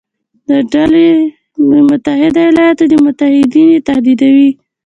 [0.47, 1.09] دا ډلې
[1.71, 4.49] د متحده ایالاتو او متحدین یې تهدیدوي.